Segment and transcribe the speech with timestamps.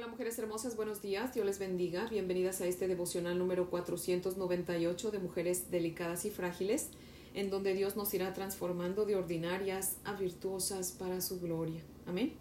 [0.00, 2.06] Hola mujeres hermosas, buenos días, Dios les bendiga.
[2.08, 6.88] Bienvenidas a este devocional número 498 de Mujeres Delicadas y Frágiles,
[7.34, 11.82] en donde Dios nos irá transformando de ordinarias a virtuosas para su gloria.
[12.06, 12.32] Amén.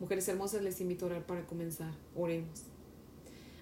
[0.00, 1.94] Mujeres hermosas, les invito a orar para comenzar.
[2.14, 2.64] Oremos.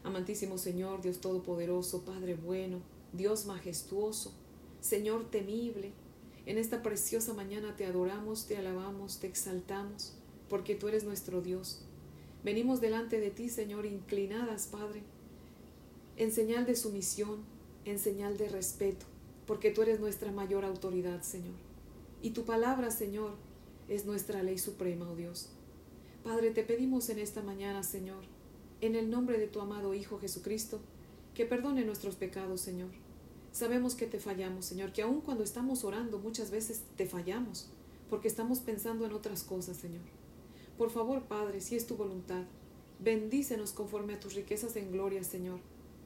[0.03, 2.81] Amantísimo Señor, Dios Todopoderoso, Padre bueno,
[3.13, 4.35] Dios majestuoso,
[4.81, 5.93] Señor temible,
[6.47, 10.17] en esta preciosa mañana te adoramos, te alabamos, te exaltamos,
[10.49, 11.86] porque tú eres nuestro Dios.
[12.47, 15.03] Venimos delante de ti, Señor, inclinadas, Padre,
[16.17, 17.41] en señal de sumisión,
[17.85, 19.05] en señal de respeto,
[19.49, 21.57] porque tú eres nuestra mayor autoridad, Señor.
[22.23, 23.33] Y tu palabra, Señor,
[23.89, 25.49] es nuestra ley suprema, oh Dios.
[26.23, 28.23] Padre, te pedimos en esta mañana, Señor,
[28.81, 30.79] en el nombre de tu amado Hijo Jesucristo,
[31.35, 32.91] que perdone nuestros pecados, Señor.
[33.51, 37.67] Sabemos que te fallamos, Señor, que aun cuando estamos orando muchas veces te fallamos,
[38.09, 40.05] porque estamos pensando en otras cosas, Señor.
[40.79, 42.43] Por favor, Padre, si es tu voluntad,
[42.99, 45.61] bendícenos conforme a tus riquezas en gloria, Señor,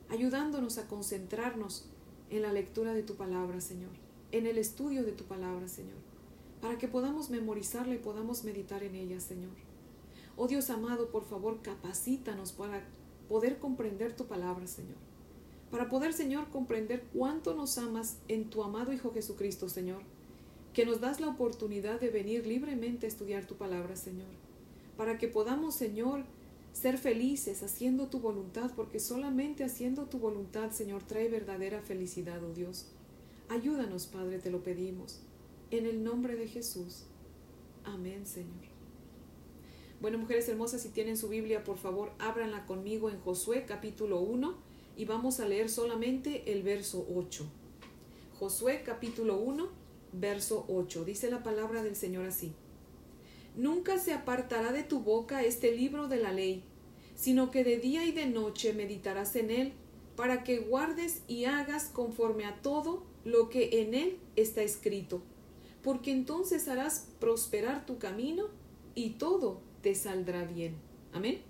[0.09, 1.86] ayudándonos a concentrarnos
[2.31, 3.91] en la lectura de tu palabra, Señor,
[4.30, 5.98] en el estudio de tu palabra, Señor,
[6.61, 9.50] para que podamos memorizarla y podamos meditar en ella, Señor.
[10.36, 12.84] Oh Dios amado, por favor, capacítanos para
[13.28, 14.98] poder comprender tu palabra, Señor.
[15.73, 20.02] Para poder, Señor, comprender cuánto nos amas en tu amado Hijo Jesucristo, Señor,
[20.73, 24.28] que nos das la oportunidad de venir libremente a estudiar tu palabra, Señor
[25.01, 26.25] para que podamos, Señor,
[26.75, 32.53] ser felices haciendo tu voluntad, porque solamente haciendo tu voluntad, Señor, trae verdadera felicidad, oh
[32.53, 32.84] Dios.
[33.48, 35.23] Ayúdanos, Padre, te lo pedimos.
[35.70, 37.07] En el nombre de Jesús.
[37.83, 38.67] Amén, Señor.
[40.03, 44.55] Bueno, mujeres hermosas, si tienen su Biblia, por favor, ábranla conmigo en Josué capítulo 1
[44.98, 47.47] y vamos a leer solamente el verso 8.
[48.39, 49.67] Josué capítulo 1,
[50.12, 51.07] verso 8.
[51.07, 52.53] Dice la palabra del Señor así.
[53.56, 56.62] Nunca se apartará de tu boca este libro de la ley,
[57.17, 59.73] sino que de día y de noche meditarás en él,
[60.17, 65.23] para que guardes y hagas conforme a todo lo que en él está escrito,
[65.83, 68.48] porque entonces harás prosperar tu camino
[68.95, 70.77] y todo te saldrá bien.
[71.13, 71.42] Amén.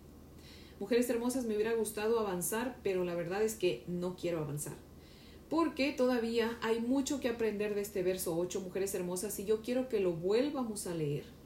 [0.79, 4.77] Mujeres hermosas, me hubiera gustado avanzar, pero la verdad es que no quiero avanzar.
[5.51, 9.89] Porque todavía hay mucho que aprender de este verso 8, mujeres hermosas, y yo quiero
[9.89, 11.40] que lo vuelvamos a leer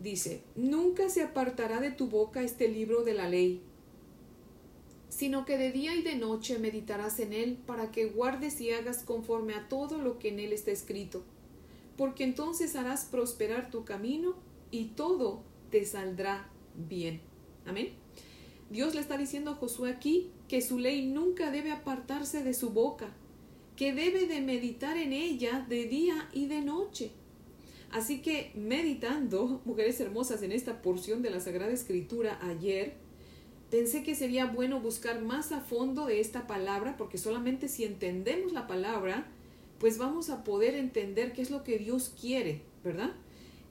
[0.00, 3.62] dice, nunca se apartará de tu boca este libro de la ley,
[5.08, 9.02] sino que de día y de noche meditarás en él para que guardes y hagas
[9.02, 11.22] conforme a todo lo que en él está escrito,
[11.96, 14.34] porque entonces harás prosperar tu camino
[14.70, 17.20] y todo te saldrá bien.
[17.64, 17.90] Amén.
[18.70, 22.70] Dios le está diciendo a Josué aquí que su ley nunca debe apartarse de su
[22.70, 23.08] boca,
[23.76, 27.12] que debe de meditar en ella de día y de noche.
[27.90, 32.94] Así que meditando, mujeres hermosas, en esta porción de la Sagrada Escritura ayer,
[33.70, 38.52] pensé que sería bueno buscar más a fondo de esta palabra, porque solamente si entendemos
[38.52, 39.26] la palabra,
[39.78, 43.12] pues vamos a poder entender qué es lo que Dios quiere, ¿verdad?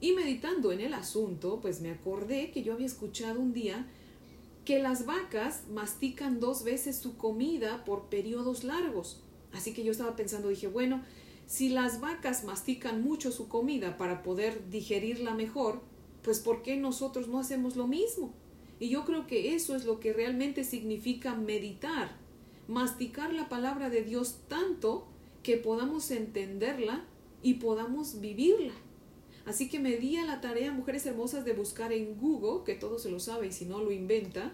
[0.02, 3.88] Y meditando en el asunto, pues me acordé que yo había escuchado un día
[4.66, 9.22] que las vacas mastican dos veces su comida por periodos largos.
[9.54, 11.02] Así que yo estaba pensando, dije, bueno,
[11.48, 15.82] si las vacas mastican mucho su comida para poder digerirla mejor,
[16.24, 18.34] pues ¿por qué nosotros no hacemos lo mismo?
[18.80, 22.18] Y yo creo que eso es lo que realmente significa meditar,
[22.68, 25.08] masticar la palabra de Dios tanto
[25.44, 27.06] que podamos entenderla
[27.44, 28.74] y podamos vivirla.
[29.46, 32.98] Así que me di a la tarea, mujeres hermosas, de buscar en Google, que todo
[32.98, 34.52] se lo sabe y si no lo inventa,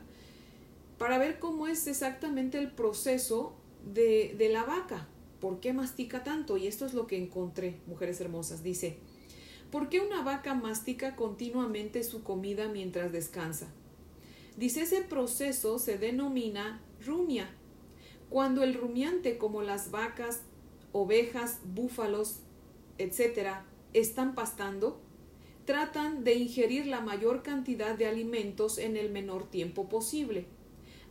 [0.97, 3.53] para ver cómo es exactamente el proceso
[3.94, 5.08] de, de la vaca.
[5.41, 6.56] ¿Por qué mastica tanto?
[6.56, 8.62] Y esto es lo que encontré, mujeres hermosas.
[8.62, 8.97] Dice,
[9.72, 13.68] ¿por qué una vaca mastica continuamente su comida mientras descansa?
[14.56, 17.50] Dice, ese proceso se denomina rumia.
[18.29, 20.41] Cuando el rumiante, como las vacas,
[20.91, 22.41] ovejas, búfalos,
[23.00, 23.63] etc.,
[23.94, 25.02] están pastando,
[25.66, 30.46] tratan de ingerir la mayor cantidad de alimentos en el menor tiempo posible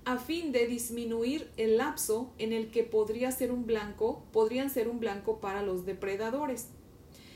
[0.04, 4.88] a fin de disminuir el lapso en el que podría ser un blanco, podrían ser
[4.88, 6.68] un blanco para los depredadores.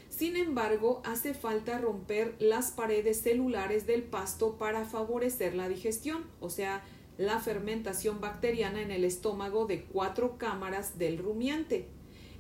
[0.09, 6.51] Sin embargo, hace falta romper las paredes celulares del pasto para favorecer la digestión, o
[6.51, 6.85] sea,
[7.19, 11.89] la fermentación bacteriana en el estómago de cuatro cámaras del rumiante.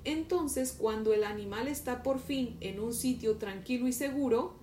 [0.05, 4.55] Entonces, cuando el animal está por fin en un sitio tranquilo y seguro,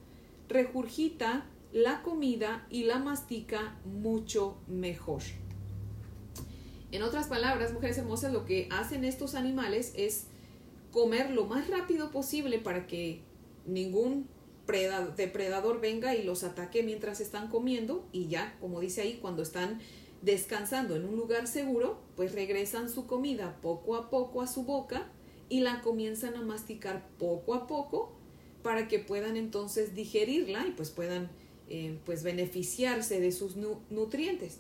[0.48, 5.22] regurgita la comida y la mastica mucho mejor.
[6.92, 10.26] En otras palabras, mujeres hermosas, lo que hacen estos animales es
[10.92, 13.22] comer lo más rápido posible para que
[13.66, 14.28] ningún
[15.18, 19.80] depredador venga y los ataque mientras están comiendo y ya, como dice ahí, cuando están
[20.22, 25.10] descansando en un lugar seguro, pues regresan su comida poco a poco a su boca
[25.50, 28.14] y la comienzan a masticar poco a poco
[28.64, 31.30] para que puedan entonces digerirla y pues puedan
[31.68, 33.56] eh, pues beneficiarse de sus
[33.90, 34.60] nutrientes.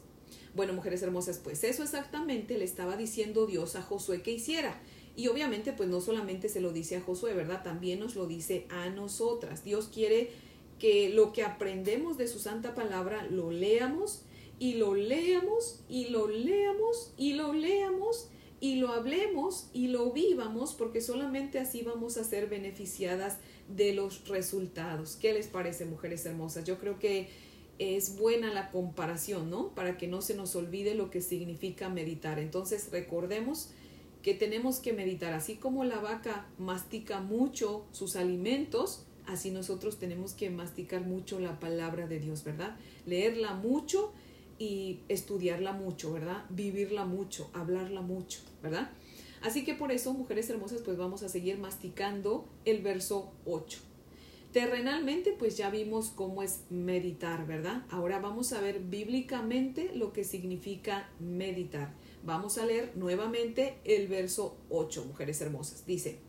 [0.54, 4.82] Bueno, mujeres hermosas, pues eso exactamente le estaba diciendo Dios a Josué que hiciera.
[5.16, 7.64] Y obviamente pues no solamente se lo dice a Josué, ¿verdad?
[7.64, 9.64] También nos lo dice a nosotras.
[9.64, 10.30] Dios quiere
[10.80, 14.24] que lo que aprendemos de su santa palabra lo leamos
[14.60, 18.30] y lo leamos y lo leamos y lo leamos
[18.62, 23.38] y lo hablemos y lo vivamos porque solamente así vamos a ser beneficiadas
[23.68, 25.18] de los resultados.
[25.20, 26.64] ¿Qué les parece, mujeres hermosas?
[26.64, 27.30] Yo creo que
[27.82, 29.70] es buena la comparación, ¿no?
[29.70, 32.38] Para que no se nos olvide lo que significa meditar.
[32.38, 33.70] Entonces, recordemos
[34.22, 35.34] que tenemos que meditar.
[35.34, 41.60] Así como la vaca mastica mucho sus alimentos, así nosotros tenemos que masticar mucho la
[41.60, 42.78] palabra de Dios, ¿verdad?
[43.08, 44.14] Leerla mucho
[44.60, 46.46] y estudiarla mucho, ¿verdad?
[46.52, 48.92] Vivirla mucho, hablarla mucho, ¿verdad?
[49.42, 53.91] Así que por eso, mujeres hermosas, pues vamos a seguir masticando el verso 8.
[54.52, 57.86] Terrenalmente, pues ya vimos cómo es meditar, ¿verdad?
[57.90, 61.94] Ahora vamos a ver bíblicamente lo que significa meditar.
[62.26, 65.86] Vamos a leer nuevamente el verso 8, mujeres hermosas.
[65.86, 66.20] Dice,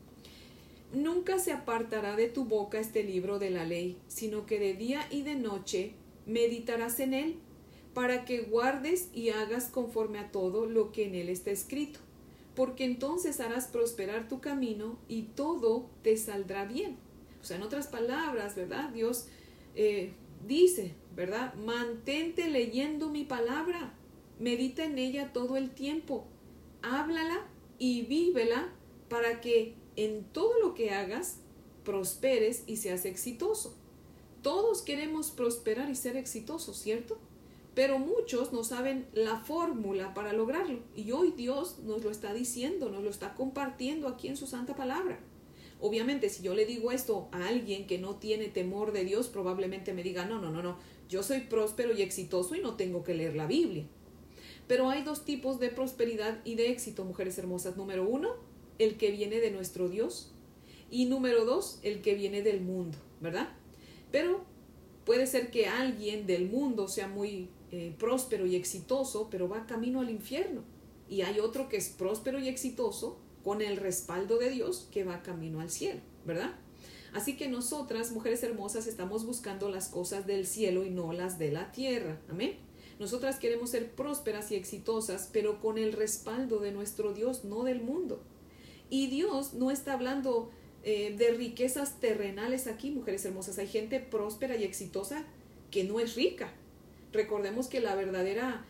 [0.92, 5.06] Nunca se apartará de tu boca este libro de la ley, sino que de día
[5.10, 5.94] y de noche
[6.26, 7.36] meditarás en él
[7.94, 11.98] para que guardes y hagas conforme a todo lo que en él está escrito,
[12.54, 16.98] porque entonces harás prosperar tu camino y todo te saldrá bien.
[17.42, 18.90] O sea, en otras palabras, ¿verdad?
[18.90, 19.26] Dios
[19.74, 20.14] eh,
[20.46, 21.54] dice, ¿verdad?
[21.54, 23.94] Mantente leyendo mi palabra,
[24.38, 26.26] medita en ella todo el tiempo,
[26.80, 27.46] háblala
[27.78, 28.72] y vívela
[29.08, 31.38] para que en todo lo que hagas
[31.84, 33.76] prosperes y seas exitoso.
[34.42, 37.18] Todos queremos prosperar y ser exitosos, ¿cierto?
[37.74, 40.80] pero muchos no saben la fórmula para lograrlo.
[40.94, 44.76] Y hoy Dios nos lo está diciendo, nos lo está compartiendo aquí en su santa
[44.76, 45.18] palabra.
[45.82, 49.92] Obviamente, si yo le digo esto a alguien que no tiene temor de Dios, probablemente
[49.92, 53.14] me diga, no, no, no, no, yo soy próspero y exitoso y no tengo que
[53.14, 53.84] leer la Biblia.
[54.68, 57.76] Pero hay dos tipos de prosperidad y de éxito, mujeres hermosas.
[57.76, 58.30] Número uno,
[58.78, 60.32] el que viene de nuestro Dios.
[60.88, 63.48] Y número dos, el que viene del mundo, ¿verdad?
[64.12, 64.44] Pero
[65.04, 70.00] puede ser que alguien del mundo sea muy eh, próspero y exitoso, pero va camino
[70.00, 70.62] al infierno.
[71.08, 75.22] Y hay otro que es próspero y exitoso con el respaldo de Dios que va
[75.22, 76.54] camino al cielo, ¿verdad?
[77.12, 81.52] Así que nosotras, mujeres hermosas, estamos buscando las cosas del cielo y no las de
[81.52, 82.18] la tierra.
[82.30, 82.56] Amén.
[82.98, 87.82] Nosotras queremos ser prósperas y exitosas, pero con el respaldo de nuestro Dios, no del
[87.82, 88.22] mundo.
[88.88, 90.50] Y Dios no está hablando
[90.84, 93.58] eh, de riquezas terrenales aquí, mujeres hermosas.
[93.58, 95.24] Hay gente próspera y exitosa
[95.70, 96.52] que no es rica,
[97.12, 98.64] Recordemos que la verdadera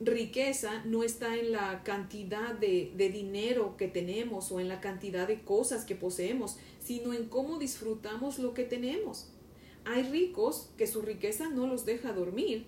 [0.00, 5.42] riqueza no está en la cantidad de, dinero que tenemos o en la cantidad de
[5.42, 9.28] cosas que poseemos, sino en cómo disfrutamos lo que tenemos.
[9.84, 12.66] Hay ricos que su riqueza no los deja dormir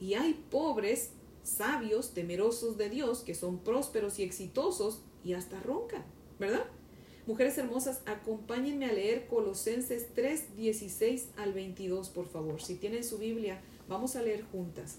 [0.00, 1.10] y hay pobres,
[1.42, 6.04] sabios, temerosos de Dios, que son prósperos y exitosos y hasta roncan,
[6.38, 6.64] ¿verdad?
[7.26, 12.62] Mujeres hermosas, acompáñenme a leer Colosenses 3, 16 al 22, por favor.
[12.62, 13.60] Si tienen su Biblia,
[13.90, 14.98] Vamos a leer juntas.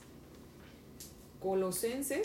[1.41, 2.21] Colosenses,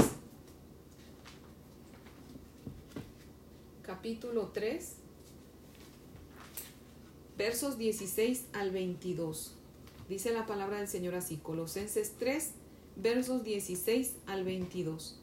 [3.81, 4.97] capítulo 3,
[7.39, 9.55] versos 16 al 22.
[10.11, 12.51] Dice la palabra del Señor así, Colosenses 3,
[12.97, 15.19] versos 16 al 22.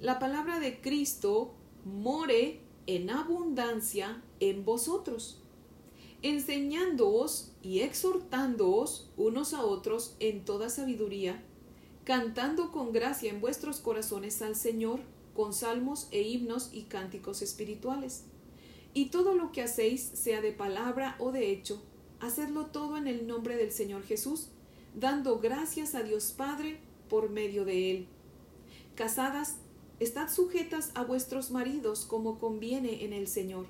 [0.00, 1.54] La palabra de Cristo
[1.84, 5.42] more en abundancia en vosotros
[6.22, 11.42] enseñándoos y exhortándoos unos a otros en toda sabiduría,
[12.08, 15.00] cantando con gracia en vuestros corazones al Señor,
[15.34, 18.24] con salmos e himnos y cánticos espirituales.
[18.94, 21.82] Y todo lo que hacéis, sea de palabra o de hecho,
[22.18, 24.48] hacedlo todo en el nombre del Señor Jesús,
[24.94, 28.06] dando gracias a Dios Padre por medio de Él.
[28.94, 29.56] Casadas,
[30.00, 33.66] estad sujetas a vuestros maridos como conviene en el Señor.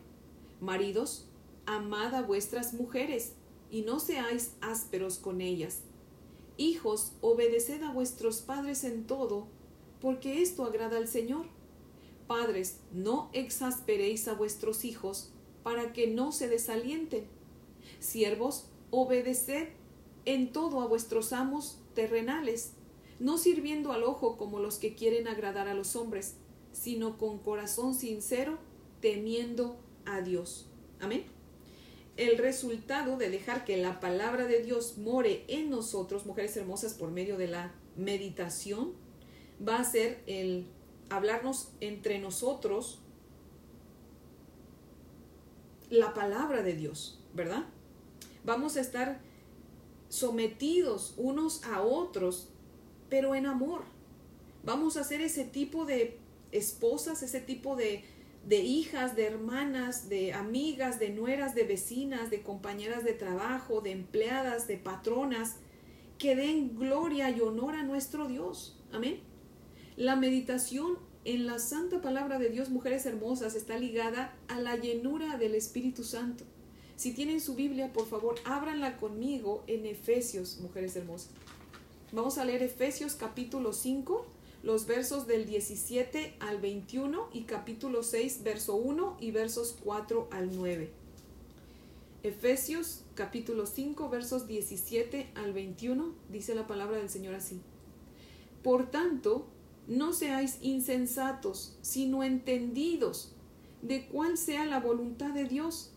[0.60, 1.26] Maridos,
[1.66, 3.32] amad a vuestras mujeres,
[3.68, 5.82] y no seáis ásperos con ellas.
[6.58, 9.46] Hijos, obedeced a vuestros padres en todo,
[10.00, 11.46] porque esto agrada al Señor.
[12.26, 15.30] Padres, no exasperéis a vuestros hijos,
[15.62, 17.28] para que no se desalienten.
[18.00, 19.68] Siervos, obedeced
[20.24, 22.72] en todo a vuestros amos terrenales,
[23.20, 26.34] no sirviendo al ojo como los que quieren agradar a los hombres,
[26.72, 28.58] sino con corazón sincero,
[29.00, 30.68] temiendo a Dios.
[31.00, 31.37] Amén.
[32.18, 37.12] El resultado de dejar que la palabra de Dios more en nosotros, mujeres hermosas, por
[37.12, 38.92] medio de la meditación,
[39.66, 40.66] va a ser el
[41.10, 43.00] hablarnos entre nosotros
[45.90, 47.64] la palabra de Dios, ¿verdad?
[48.44, 49.20] Vamos a estar
[50.08, 52.48] sometidos unos a otros,
[53.08, 53.82] pero en amor.
[54.64, 56.18] Vamos a ser ese tipo de
[56.50, 58.04] esposas, ese tipo de
[58.48, 63.92] de hijas, de hermanas, de amigas, de nueras, de vecinas, de compañeras de trabajo, de
[63.92, 65.56] empleadas, de patronas,
[66.16, 68.82] que den gloria y honor a nuestro Dios.
[68.90, 69.20] Amén.
[69.96, 75.36] La meditación en la santa palabra de Dios, mujeres hermosas, está ligada a la llenura
[75.36, 76.44] del Espíritu Santo.
[76.96, 81.32] Si tienen su Biblia, por favor, ábranla conmigo en Efesios, mujeres hermosas.
[82.12, 84.24] Vamos a leer Efesios capítulo 5,
[84.62, 90.56] los versos del 17 al 21 y capítulo 6, verso 1 y versos 4 al
[90.56, 90.90] 9.
[92.24, 97.60] Efesios capítulo 5, versos 17 al 21, dice la palabra del Señor así.
[98.64, 99.46] Por tanto,
[99.86, 103.32] no seáis insensatos, sino entendidos
[103.82, 105.92] de cuál sea la voluntad de Dios.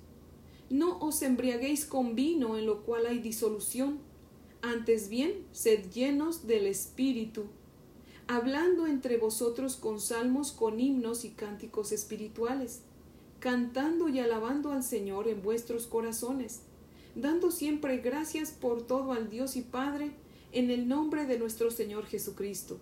[0.70, 4.00] No os embriaguéis con vino en lo cual hay disolución,
[4.62, 7.48] antes bien, sed llenos del Espíritu
[8.36, 12.80] hablando entre vosotros con salmos, con himnos y cánticos espirituales,
[13.42, 16.62] cantando y alabando al Señor en vuestros corazones,
[17.14, 20.12] dando siempre gracias por todo al Dios y Padre,
[20.54, 22.80] en el nombre de nuestro Señor Jesucristo.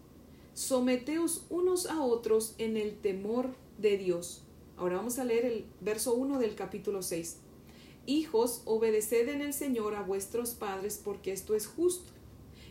[0.53, 4.43] Someteos unos a otros en el temor de Dios.
[4.77, 7.37] Ahora vamos a leer el verso 1 del capítulo 6.
[8.05, 12.18] Hijos, obedeced en el Señor a vuestros padres, porque esto es justo.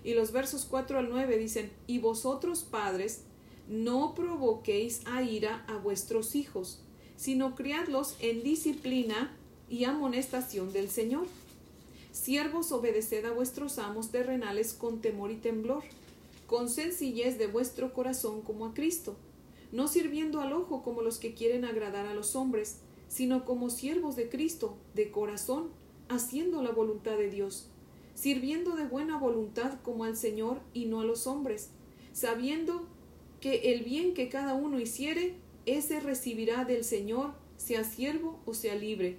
[0.08, 3.24] Y los versos 4 al 9 dicen, y vosotros padres,
[3.68, 6.80] no provoquéis a ira a vuestros hijos,
[7.18, 9.36] sino criadlos en disciplina
[9.68, 11.26] y amonestación del Señor.
[12.10, 15.82] Siervos, obedeced a vuestros amos terrenales con temor y temblor,
[16.46, 19.14] con sencillez de vuestro corazón como a Cristo,
[19.72, 22.78] no sirviendo al ojo como los que quieren agradar a los hombres,
[23.10, 25.68] sino como siervos de Cristo, de corazón,
[26.08, 27.68] haciendo la voluntad de Dios
[28.18, 31.70] sirviendo de buena voluntad como al Señor y no a los hombres,
[32.12, 32.88] sabiendo
[33.40, 38.74] que el bien que cada uno hiciere, ese recibirá del Señor, sea siervo o sea
[38.74, 39.18] libre.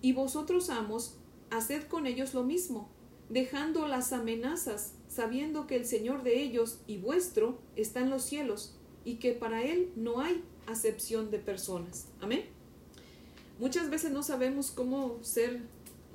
[0.00, 1.16] Y vosotros, amos,
[1.50, 2.88] haced con ellos lo mismo,
[3.28, 8.74] dejando las amenazas, sabiendo que el Señor de ellos y vuestro está en los cielos,
[9.04, 12.06] y que para Él no hay acepción de personas.
[12.22, 12.44] Amén.
[13.58, 15.60] Muchas veces no sabemos cómo ser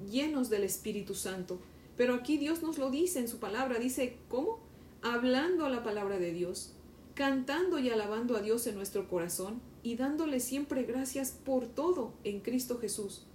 [0.10, 1.60] llenos del Espíritu Santo.
[1.96, 3.80] Pero aquí Dios nos lo dice en su palabra.
[3.80, 4.60] Dice, ¿cómo?
[5.02, 6.74] Hablando la palabra de Dios,
[7.14, 12.40] cantando y alabando a Dios en nuestro corazón y dándole siempre gracias por todo en
[12.40, 13.26] Cristo Jesús.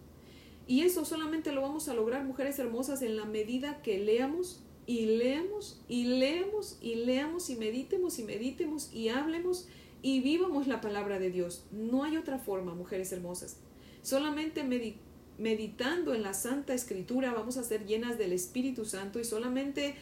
[0.67, 5.07] Y eso solamente lo vamos a lograr, mujeres hermosas, en la medida que leamos y
[5.07, 9.69] leamos y leamos y leamos y meditemos y meditemos y hablemos
[10.03, 11.65] y vivamos la palabra de Dios.
[11.71, 13.57] No hay otra forma, mujeres hermosas.
[14.03, 15.08] Solamente meditemos
[15.39, 19.95] meditando en la Santa Escritura vamos a ser llenas del Espíritu Santo y solamente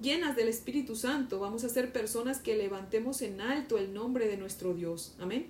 [0.00, 4.36] llenas del Espíritu Santo vamos a ser personas que levantemos en alto el nombre de
[4.36, 5.14] nuestro Dios.
[5.18, 5.46] Amén.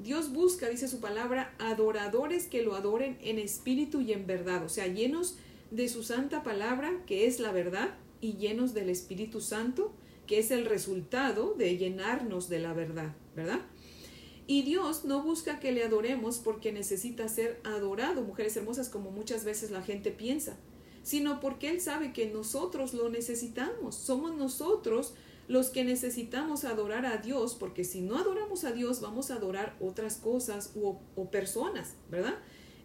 [0.00, 4.68] Dios busca, dice su palabra, adoradores que lo adoren en espíritu y en verdad, o
[4.68, 5.36] sea, llenos
[5.70, 9.92] de su santa palabra, que es la verdad, y llenos del Espíritu Santo,
[10.26, 13.60] que es el resultado de llenarnos de la verdad, ¿verdad?
[14.46, 19.44] Y Dios no busca que le adoremos porque necesita ser adorado, mujeres hermosas, como muchas
[19.44, 20.56] veces la gente piensa,
[21.02, 23.94] sino porque Él sabe que nosotros lo necesitamos.
[23.94, 25.14] Somos nosotros
[25.48, 29.76] los que necesitamos adorar a Dios, porque si no adoramos a Dios, vamos a adorar
[29.80, 32.34] otras cosas o, personas, ¿verdad?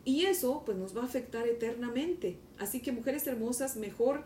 [0.06, 2.38] Y eso pues nos va a afectar eternamente.
[2.58, 4.24] Así que mujeres hermosas, mejor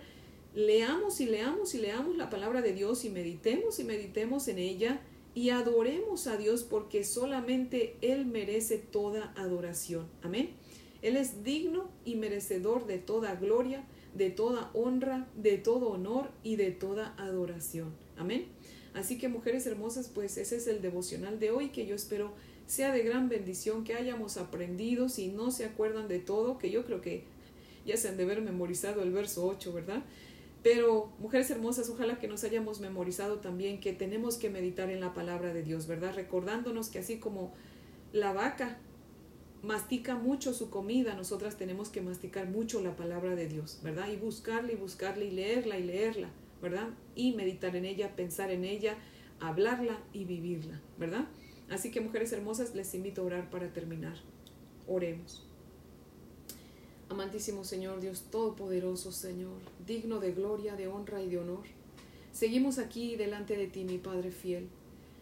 [0.54, 5.02] leamos y leamos y leamos la palabra de Dios y meditemos y meditemos en ella
[5.36, 10.08] y adoremos a Dios porque solamente Él merece toda adoración.
[10.22, 10.52] Amén.
[11.02, 16.56] Él es digno y merecedor de toda gloria, de toda honra, de todo honor y
[16.56, 17.94] de toda adoración.
[18.16, 18.46] Amén.
[18.94, 22.32] Así que mujeres hermosas, pues ese es el devocional de hoy que yo espero
[22.68, 26.86] sea de gran bendición, que hayamos aprendido, si no se acuerdan de todo, que yo
[26.86, 27.24] creo que
[27.86, 30.04] ya se han de haber memorizado el verso 8, ¿verdad?
[30.64, 35.14] Pero, mujeres hermosas, ojalá que nos hayamos memorizado también que tenemos que meditar en la
[35.14, 36.16] palabra de Dios, ¿verdad?
[36.16, 37.54] Recordándonos que así como
[38.14, 38.78] la vaca
[39.62, 44.08] mastica mucho su comida, nosotras tenemos que masticar mucho la palabra de Dios, ¿verdad?
[44.10, 46.30] Y buscarla y buscarla y leerla y leerla,
[46.62, 46.90] ¿verdad?
[47.14, 48.96] Y meditar en ella, pensar en ella,
[49.42, 51.28] hablarla y vivirla, ¿verdad?
[51.70, 54.16] Así que, mujeres hermosas, les invito a orar para terminar.
[54.88, 55.46] Oremos.
[57.14, 61.64] Amantísimo Señor, Dios Todopoderoso, Señor, digno de gloria, de honra y de honor.
[62.32, 64.68] Seguimos aquí delante de ti, mi Padre fiel,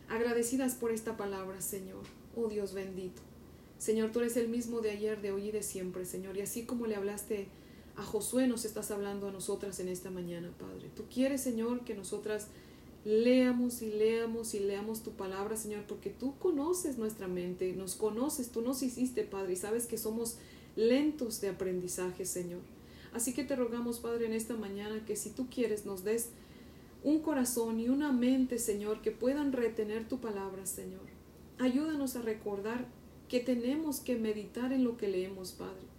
[0.08, 2.04] agradecidas por esta palabra, Señor.
[2.38, 3.22] Oh Dios bendito.
[3.78, 6.38] Señor, tú eres el mismo de ayer, de hoy y de siempre, Señor.
[6.38, 7.50] Y así como le hablaste
[7.98, 10.90] a Josué, nos estás hablando a nosotras en esta mañana, Padre.
[10.96, 12.48] Tú quieres, Señor, que nosotras
[13.04, 18.50] leamos y leamos y leamos tu palabra, Señor, porque tú conoces nuestra mente, nos conoces,
[18.50, 20.38] tú nos hiciste, Padre, y sabes que somos
[20.76, 22.62] lentos de aprendizaje, Señor.
[23.14, 26.30] Así que te rogamos, Padre, en esta mañana que si tú quieres nos des
[27.04, 31.02] un corazón y una mente, Señor, que puedan retener tu palabra, Señor.
[31.58, 32.86] Ayúdanos a recordar
[33.28, 35.90] que tenemos que meditar en lo que leemos, Padre.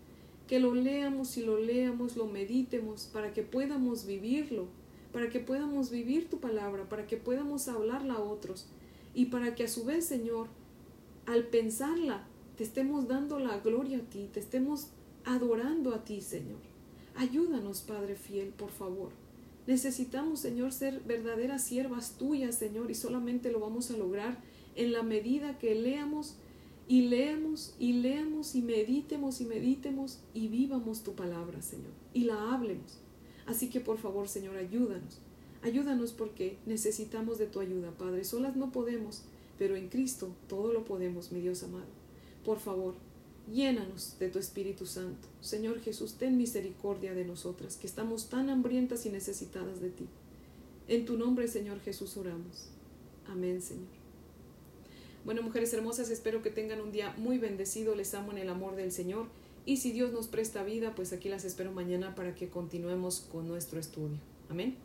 [0.47, 4.67] Que lo leamos y lo leamos, lo meditemos para que podamos vivirlo,
[5.13, 8.67] para que podamos vivir tu palabra, para que podamos hablarla a otros
[9.15, 10.49] y para que a su vez, Señor,
[11.27, 14.89] al pensarla, te estemos dando la gloria a ti, te estemos
[15.25, 16.59] adorando a ti, Señor.
[17.15, 19.11] Ayúdanos, Padre fiel, por favor.
[19.67, 24.39] Necesitamos, Señor, ser verdaderas siervas tuyas, Señor, y solamente lo vamos a lograr
[24.75, 26.35] en la medida que leamos
[26.89, 32.53] y leamos y leamos y meditemos y meditemos y vivamos tu palabra, Señor, y la
[32.53, 32.99] hablemos.
[33.47, 35.21] Así que por favor, Señor, ayúdanos.
[35.63, 38.25] Ayúdanos porque necesitamos de tu ayuda, Padre.
[38.25, 39.23] Solas no podemos,
[39.59, 42.02] pero en Cristo todo lo podemos, mi Dios amado.
[42.45, 42.95] Por favor,
[43.53, 45.29] llénanos de tu Espíritu Santo.
[45.41, 50.07] Señor Jesús, ten misericordia de nosotras, que estamos tan hambrientas y necesitadas de ti.
[50.89, 52.69] En tu nombre, Señor Jesús, oramos.
[53.27, 54.03] Amén, Señor.
[55.25, 57.95] Bueno, mujeres hermosas, espero que tengan un día muy bendecido.
[57.95, 59.27] Les amo en el amor del Señor.
[59.65, 63.47] Y si Dios nos presta vida, pues aquí las espero mañana para que continuemos con
[63.47, 64.19] nuestro estudio.
[64.51, 64.77] Amén.